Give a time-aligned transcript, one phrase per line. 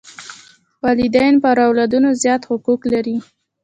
[0.83, 3.17] والدین پر اولادونو زیات حقوق لري.